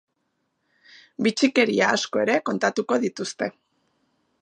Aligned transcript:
Bitxikeria 1.27 1.91
asko 1.99 2.25
ere 2.25 2.41
kontatuko 2.51 3.01
dituzte. 3.07 3.53